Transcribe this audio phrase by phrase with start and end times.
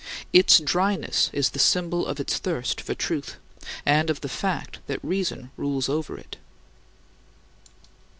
[0.33, 3.37] Its dryness is the symbol of its thirst for truth,
[3.85, 6.37] and of the fact that reason rules over it.